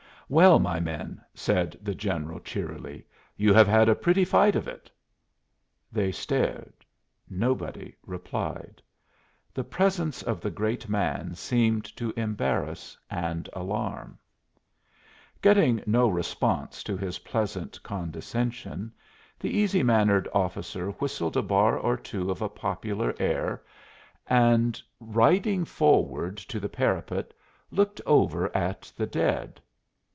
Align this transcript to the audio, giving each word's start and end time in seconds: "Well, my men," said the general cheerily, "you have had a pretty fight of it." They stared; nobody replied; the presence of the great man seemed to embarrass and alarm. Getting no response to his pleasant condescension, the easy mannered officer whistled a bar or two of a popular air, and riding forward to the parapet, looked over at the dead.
"Well, 0.31 0.59
my 0.59 0.79
men," 0.79 1.19
said 1.35 1.77
the 1.81 1.93
general 1.93 2.39
cheerily, 2.39 3.05
"you 3.35 3.53
have 3.53 3.67
had 3.67 3.89
a 3.89 3.95
pretty 3.95 4.23
fight 4.23 4.55
of 4.55 4.65
it." 4.65 4.89
They 5.91 6.09
stared; 6.13 6.85
nobody 7.29 7.93
replied; 8.07 8.81
the 9.53 9.65
presence 9.65 10.23
of 10.23 10.39
the 10.39 10.49
great 10.49 10.87
man 10.87 11.35
seemed 11.35 11.83
to 11.97 12.13
embarrass 12.15 12.97
and 13.09 13.49
alarm. 13.51 14.17
Getting 15.41 15.83
no 15.85 16.07
response 16.07 16.81
to 16.83 16.95
his 16.95 17.19
pleasant 17.19 17.83
condescension, 17.83 18.93
the 19.37 19.49
easy 19.57 19.83
mannered 19.83 20.29
officer 20.33 20.91
whistled 20.91 21.35
a 21.35 21.41
bar 21.41 21.77
or 21.77 21.97
two 21.97 22.31
of 22.31 22.41
a 22.41 22.47
popular 22.47 23.13
air, 23.19 23.63
and 24.29 24.81
riding 25.01 25.65
forward 25.65 26.37
to 26.37 26.57
the 26.61 26.69
parapet, 26.69 27.33
looked 27.69 27.99
over 28.05 28.49
at 28.55 28.89
the 28.95 29.05
dead. 29.07 29.59